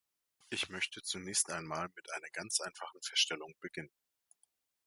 Ich 0.49 0.67
möchte 0.67 1.03
zunächst 1.03 1.51
einmal 1.51 1.87
mit 1.95 2.11
einer 2.11 2.27
ganz 2.31 2.59
einfachen 2.59 2.99
Feststellung 3.03 3.53
beginnen. 3.59 3.91